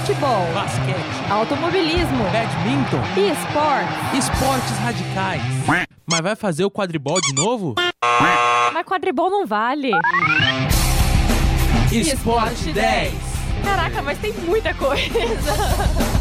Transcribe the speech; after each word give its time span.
futebol, 0.00 0.46
basquete, 0.54 1.30
automobilismo 1.30 2.24
badminton, 2.32 3.02
e 3.16 3.30
esportes. 3.30 4.30
esportes 4.30 4.78
radicais. 4.78 5.42
Mas 6.06 6.20
vai 6.20 6.34
fazer 6.34 6.64
o 6.64 6.70
quadribol 6.70 7.20
de 7.20 7.34
novo? 7.34 7.74
Mas 8.72 8.86
quadribol 8.86 9.30
não 9.30 9.46
vale. 9.46 9.90
Esporte 11.92 12.72
10. 12.72 13.14
Caraca, 13.62 14.02
mas 14.02 14.18
tem 14.18 14.32
muita 14.32 14.72
coisa. 14.74 15.10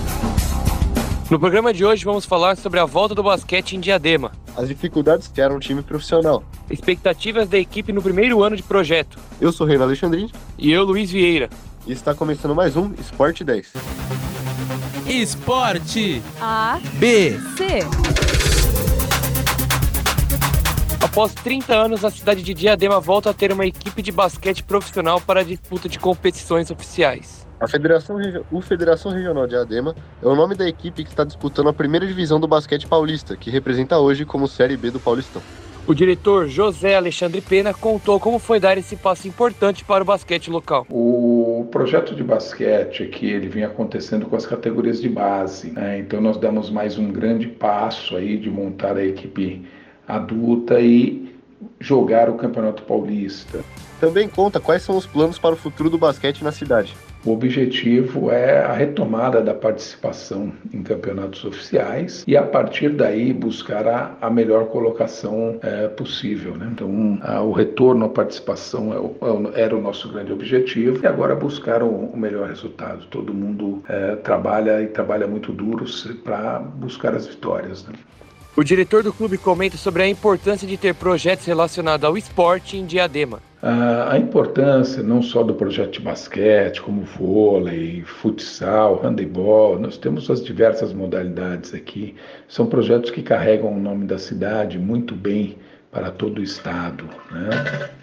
No 1.29 1.39
programa 1.39 1.71
de 1.71 1.85
hoje 1.85 2.03
vamos 2.03 2.25
falar 2.25 2.57
sobre 2.57 2.79
a 2.79 2.85
volta 2.85 3.13
do 3.13 3.21
basquete 3.21 3.73
em 3.75 3.79
Diadema, 3.79 4.31
as 4.57 4.67
dificuldades 4.67 5.27
que 5.27 5.39
era 5.39 5.53
um 5.53 5.59
time 5.59 5.81
profissional. 5.83 6.43
expectativas 6.69 7.47
da 7.47 7.57
equipe 7.57 7.93
no 7.93 8.01
primeiro 8.01 8.43
ano 8.43 8.55
de 8.55 8.63
projeto. 8.63 9.19
Eu 9.39 9.51
sou 9.51 9.67
Reino 9.67 9.83
Alexandrini 9.83 10.31
E 10.57 10.71
eu, 10.71 10.83
Luiz 10.83 11.11
Vieira. 11.11 11.49
e 11.85 11.91
está 11.91 12.15
começando 12.15 12.55
mais 12.55 12.75
um 12.75 12.91
Esporte 12.99 13.43
10. 13.43 13.73
Esporte 15.07 16.21
A, 16.41 16.79
B. 16.95 17.39
C. 17.57 17.79
Após 21.01 21.33
30 21.33 21.75
anos, 21.75 22.05
a 22.05 22.11
cidade 22.11 22.41
de 22.43 22.53
Diadema 22.53 22.99
volta 22.99 23.29
a 23.29 23.33
ter 23.33 23.51
uma 23.51 23.65
equipe 23.65 24.01
de 24.01 24.11
basquete 24.11 24.63
profissional 24.63 25.19
para 25.21 25.41
a 25.41 25.43
disputa 25.43 25.87
de 25.89 25.97
competições 25.99 26.69
oficiais. 26.69 27.47
A 27.59 27.67
Federação, 27.67 28.17
o 28.49 28.61
Federação 28.61 29.11
Regional 29.11 29.45
de 29.45 29.55
Adema 29.55 29.93
é 30.23 30.25
o 30.25 30.33
nome 30.33 30.55
da 30.55 30.67
equipe 30.67 31.03
que 31.03 31.09
está 31.09 31.25
disputando 31.25 31.67
a 31.67 31.73
primeira 31.73 32.07
divisão 32.07 32.39
do 32.39 32.47
basquete 32.47 32.87
paulista, 32.87 33.35
que 33.35 33.49
representa 33.49 33.97
hoje 33.97 34.23
como 34.23 34.47
Série 34.47 34.77
B 34.77 34.91
do 34.91 34.99
Paulistão. 34.99 35.41
O 35.85 35.93
diretor 35.93 36.47
José 36.47 36.95
Alexandre 36.95 37.41
Pena 37.41 37.73
contou 37.73 38.17
como 38.17 38.39
foi 38.39 38.61
dar 38.61 38.77
esse 38.77 38.95
passo 38.95 39.27
importante 39.27 39.83
para 39.83 40.03
o 40.03 40.05
basquete 40.05 40.49
local. 40.49 40.85
O 40.89 41.67
projeto 41.69 42.15
de 42.15 42.23
basquete 42.23 43.03
aqui 43.03 43.29
ele 43.29 43.49
vem 43.49 43.65
acontecendo 43.65 44.25
com 44.27 44.37
as 44.37 44.45
categorias 44.45 45.01
de 45.01 45.09
base, 45.09 45.71
né? 45.71 45.99
então 45.99 46.21
nós 46.21 46.37
damos 46.37 46.69
mais 46.69 46.97
um 46.97 47.11
grande 47.11 47.47
passo 47.47 48.15
aí 48.15 48.37
de 48.37 48.49
montar 48.49 48.95
a 48.95 49.03
equipe 49.03 49.67
adulta 50.07 50.79
e 50.79 51.35
jogar 51.77 52.29
o 52.29 52.35
Campeonato 52.35 52.83
Paulista. 52.83 53.59
Também 53.99 54.29
conta 54.29 54.61
quais 54.61 54.81
são 54.81 54.95
os 54.95 55.05
planos 55.05 55.37
para 55.37 55.55
o 55.55 55.57
futuro 55.57 55.89
do 55.89 55.97
basquete 55.97 56.41
na 56.41 56.53
cidade. 56.53 56.95
O 57.25 57.31
objetivo 57.33 58.31
é 58.31 58.59
a 58.59 58.71
retomada 58.71 59.41
da 59.41 59.53
participação 59.53 60.53
em 60.73 60.81
campeonatos 60.81 61.43
oficiais 61.43 62.23
e 62.25 62.37
a 62.37 62.43
partir 62.43 62.89
daí 62.89 63.33
buscar 63.33 63.85
a, 63.87 64.15
a 64.21 64.29
melhor 64.29 64.67
colocação 64.67 65.59
eh, 65.61 65.89
possível. 65.89 66.55
né? 66.55 66.69
Então, 66.71 67.19
a- 67.21 67.41
o 67.41 67.51
retorno 67.51 68.05
à 68.05 68.09
participação 68.09 68.93
é 68.93 69.59
é 69.59 69.63
era 69.63 69.75
o 69.75 69.81
nosso 69.81 70.07
grande 70.11 70.31
objetivo 70.31 71.03
e 71.03 71.07
agora 71.07 71.35
buscar 71.35 71.83
o, 71.83 71.89
o 71.89 72.17
melhor 72.17 72.47
resultado. 72.47 73.05
Todo 73.07 73.33
mundo 73.33 73.83
eh, 73.89 74.15
trabalha 74.23 74.81
e 74.81 74.87
trabalha 74.87 75.27
muito 75.27 75.51
duro 75.51 75.85
para 76.23 76.59
buscar 76.59 77.13
as 77.13 77.27
vitórias. 77.27 77.85
né? 77.85 77.93
O 78.59 78.63
diretor 78.63 79.03
do 79.03 79.13
clube 79.13 79.37
comenta 79.37 79.77
sobre 79.77 80.03
a 80.03 80.07
importância 80.09 80.67
de 80.67 80.75
ter 80.75 80.93
projetos 80.93 81.45
relacionados 81.45 82.03
ao 82.03 82.17
esporte 82.17 82.75
em 82.75 82.85
Diadema. 82.85 83.39
A, 83.61 84.17
importância 84.17 85.01
não 85.01 85.21
só 85.21 85.43
do 85.43 85.53
projeto 85.53 85.93
de 85.93 86.01
basquete, 86.01 86.81
como 86.81 87.03
vôlei, 87.03 88.03
futsal, 88.05 89.01
handebol, 89.01 89.79
nós 89.79 89.97
temos 89.97 90.29
as 90.29 90.43
diversas 90.43 90.91
modalidades 90.91 91.73
aqui. 91.73 92.15
São 92.49 92.65
projetos 92.65 93.11
que 93.11 93.21
carregam 93.21 93.71
o 93.71 93.79
nome 93.79 94.05
da 94.05 94.17
cidade 94.17 94.77
muito 94.77 95.15
bem 95.15 95.55
para 95.89 96.11
todo 96.11 96.39
o 96.39 96.43
estado. 96.43 97.05
Né? 97.31 97.49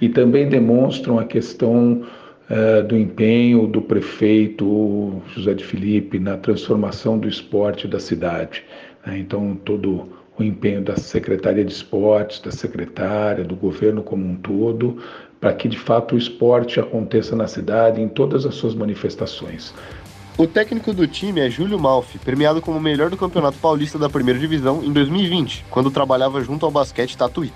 E 0.01 0.09
também 0.09 0.49
demonstram 0.49 1.19
a 1.19 1.27
questão 1.27 2.03
eh, 2.49 2.81
do 2.81 2.97
empenho 2.97 3.67
do 3.67 3.83
prefeito 3.83 5.21
José 5.35 5.53
de 5.53 5.67
Felipe 5.67 6.19
na 6.19 6.39
transformação 6.39 7.19
do 7.19 7.29
esporte 7.29 7.87
da 7.87 8.01
cidade. 8.01 8.65
né? 9.07 9.19
Então, 9.19 9.55
todo 9.63 10.25
o 10.39 10.43
empenho 10.43 10.83
da 10.83 10.97
Secretaria 10.97 11.65
de 11.65 11.73
Esportes, 11.73 12.41
da 12.41 12.51
secretária, 12.51 13.45
do 13.45 13.57
governo 13.57 14.03
como 14.03 14.27
um 14.27 14.37
todo, 14.37 14.99
para 15.41 15.53
que 15.55 15.69
de 15.69 15.79
fato 15.79 16.15
o 16.15 16.19
esporte 16.19 16.79
aconteça 16.79 17.35
na 17.35 17.47
cidade 17.47 18.01
em 18.01 18.09
todas 18.09 18.45
as 18.45 18.55
suas 18.55 18.75
manifestações. 18.75 19.75
O 20.39 20.47
técnico 20.47 20.93
do 20.93 21.07
time 21.07 21.41
é 21.41 21.49
Júlio 21.49 21.79
Malfi, 21.79 22.19
premiado 22.19 22.61
como 22.61 22.77
o 22.77 22.81
melhor 22.81 23.09
do 23.09 23.17
Campeonato 23.17 23.57
Paulista 23.59 23.99
da 23.99 24.11
Primeira 24.11 24.39
Divisão 24.39 24.85
em 24.85 24.93
2020, 24.93 25.65
quando 25.71 25.91
trabalhava 25.91 26.43
junto 26.43 26.67
ao 26.67 26.71
basquete 26.71 27.17
Tatuí. 27.17 27.51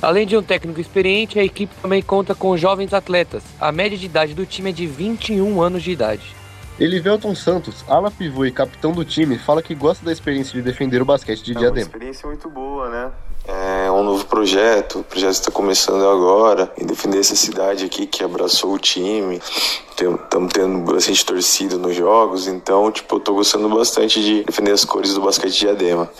Além 0.00 0.26
de 0.26 0.36
um 0.36 0.42
técnico 0.42 0.80
experiente, 0.80 1.38
a 1.38 1.44
equipe 1.44 1.74
também 1.80 2.02
conta 2.02 2.34
com 2.34 2.56
jovens 2.56 2.92
atletas. 2.92 3.42
A 3.60 3.72
média 3.72 3.98
de 3.98 4.06
idade 4.06 4.34
do 4.34 4.46
time 4.46 4.70
é 4.70 4.72
de 4.72 4.86
21 4.86 5.60
anos 5.60 5.82
de 5.82 5.90
idade. 5.90 6.41
Elivelton 6.82 7.32
Santos, 7.36 7.84
ala 7.86 8.10
pivô 8.10 8.44
e 8.44 8.50
capitão 8.50 8.90
do 8.90 9.04
time, 9.04 9.38
fala 9.38 9.62
que 9.62 9.72
gosta 9.72 10.04
da 10.04 10.10
experiência 10.10 10.52
de 10.52 10.62
defender 10.62 11.00
o 11.00 11.04
basquete 11.04 11.40
de 11.40 11.52
É 11.52 11.54
uma 11.54 11.60
Diadema. 11.60 11.86
experiência 11.86 12.26
muito 12.26 12.50
boa, 12.50 12.90
né? 12.90 13.12
É 13.46 13.88
um 13.88 14.02
novo 14.02 14.24
projeto, 14.26 14.98
o 14.98 15.04
projeto 15.04 15.32
está 15.34 15.50
começando 15.52 16.04
agora, 16.08 16.72
em 16.76 16.84
defender 16.84 17.20
essa 17.20 17.36
cidade 17.36 17.84
aqui 17.84 18.04
que 18.04 18.24
abraçou 18.24 18.72
o 18.74 18.78
time. 18.80 19.40
Estamos 19.90 20.52
tendo 20.52 20.78
bastante 20.92 21.24
torcida 21.24 21.76
nos 21.76 21.94
jogos, 21.94 22.48
então, 22.48 22.90
tipo, 22.90 23.14
eu 23.14 23.20
tô 23.20 23.34
gostando 23.34 23.68
bastante 23.68 24.20
de 24.20 24.42
defender 24.42 24.72
as 24.72 24.84
cores 24.84 25.14
do 25.14 25.20
basquete 25.20 25.52
de 25.52 25.58
Diadema. 25.60 26.10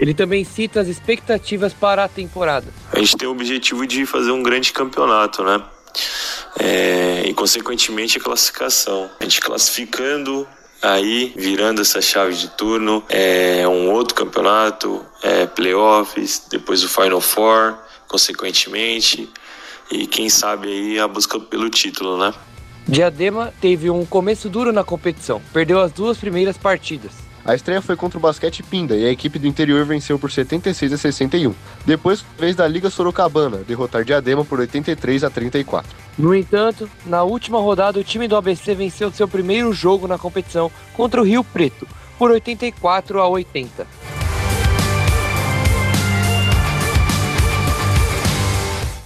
Ele 0.00 0.12
também 0.14 0.42
cita 0.44 0.80
as 0.80 0.88
expectativas 0.88 1.72
para 1.72 2.02
a 2.02 2.08
temporada. 2.08 2.66
A 2.92 2.98
gente 2.98 3.16
tem 3.16 3.28
o 3.28 3.32
objetivo 3.32 3.86
de 3.86 4.04
fazer 4.06 4.32
um 4.32 4.42
grande 4.42 4.72
campeonato, 4.72 5.44
né? 5.44 5.62
É, 6.58 7.22
e 7.26 7.34
consequentemente 7.34 8.18
a 8.18 8.20
classificação. 8.20 9.10
A 9.20 9.24
gente 9.24 9.40
classificando, 9.40 10.46
aí 10.82 11.32
virando 11.36 11.80
essa 11.80 12.00
chave 12.00 12.34
de 12.34 12.48
turno, 12.48 13.04
é 13.08 13.66
um 13.68 13.90
outro 13.90 14.14
campeonato, 14.14 15.04
é, 15.22 15.46
playoffs, 15.46 16.46
depois 16.50 16.82
o 16.82 16.88
Final 16.88 17.20
Four, 17.20 17.76
consequentemente, 18.08 19.28
e 19.90 20.06
quem 20.06 20.28
sabe 20.28 20.68
aí 20.68 20.98
a 20.98 21.06
busca 21.06 21.38
pelo 21.38 21.70
título, 21.70 22.18
né? 22.18 22.34
Diadema 22.86 23.52
teve 23.60 23.90
um 23.90 24.04
começo 24.04 24.48
duro 24.48 24.72
na 24.72 24.82
competição, 24.82 25.40
perdeu 25.52 25.80
as 25.80 25.92
duas 25.92 26.18
primeiras 26.18 26.56
partidas. 26.56 27.29
A 27.44 27.54
estreia 27.54 27.80
foi 27.80 27.96
contra 27.96 28.18
o 28.18 28.20
Basquete 28.20 28.62
Pinda 28.62 28.94
e 28.94 29.06
a 29.06 29.10
equipe 29.10 29.38
do 29.38 29.46
interior 29.46 29.84
venceu 29.86 30.18
por 30.18 30.30
76 30.30 30.92
a 30.92 30.98
61. 30.98 31.54
Depois, 31.86 32.24
vez 32.38 32.54
da 32.54 32.68
Liga 32.68 32.90
Sorocabana, 32.90 33.58
derrotar 33.58 34.04
Diadema 34.04 34.44
por 34.44 34.60
83 34.60 35.24
a 35.24 35.30
34. 35.30 35.90
No 36.18 36.34
entanto, 36.34 36.88
na 37.06 37.22
última 37.22 37.58
rodada, 37.58 37.98
o 37.98 38.04
time 38.04 38.28
do 38.28 38.36
ABC 38.36 38.74
venceu 38.74 39.10
seu 39.10 39.26
primeiro 39.26 39.72
jogo 39.72 40.06
na 40.06 40.18
competição 40.18 40.70
contra 40.92 41.20
o 41.20 41.24
Rio 41.24 41.42
Preto, 41.42 41.86
por 42.18 42.30
84 42.30 43.20
a 43.20 43.28
80. 43.28 43.86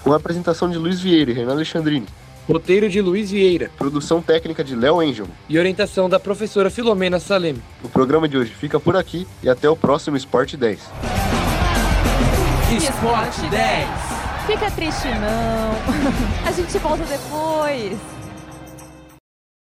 Com 0.03 0.13
a 0.13 0.17
apresentação 0.17 0.69
de 0.69 0.77
Luiz 0.77 1.01
Vieira 1.01 1.31
e 1.31 1.35
Renan 1.35 1.53
Alexandrini, 1.53 2.07
Roteiro 2.49 2.89
de 2.89 3.01
Luiz 3.01 3.31
Vieira 3.31 3.71
produção 3.77 4.21
técnica 4.21 4.63
de 4.63 4.77
Léo 4.77 5.01
Angel. 5.01 5.27
e 5.49 5.59
orientação 5.59 6.09
da 6.09 6.21
professora 6.21 6.71
Filomena 6.71 7.19
Salem. 7.19 7.57
O 7.83 7.89
programa 7.89 8.29
de 8.29 8.37
hoje 8.37 8.53
fica 8.53 8.79
por 8.79 8.97
aqui 8.97 9.27
e 9.43 9.49
até 9.49 9.69
o 9.69 9.77
próximo 9.77 10.17
Esporte 10.17 10.57
10. 10.57 10.79
Esporte 12.77 13.41
10. 13.49 13.89
Fica 14.47 14.71
triste 14.71 15.09
não. 15.09 15.75
A 16.47 16.53
gente 16.53 16.79
volta 16.79 17.05
depois. 17.05 18.14